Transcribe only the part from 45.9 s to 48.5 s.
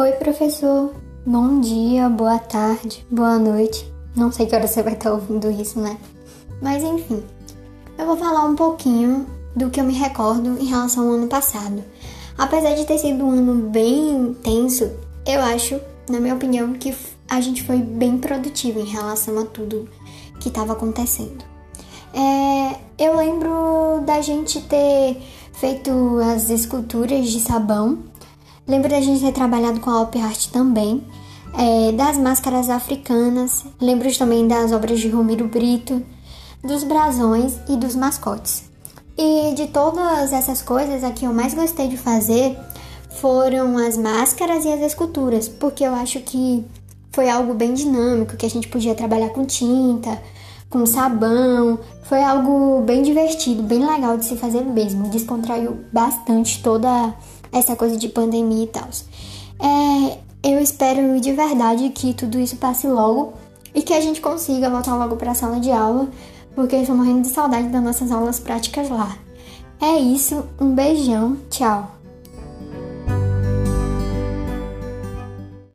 acho que foi algo bem dinâmico, que a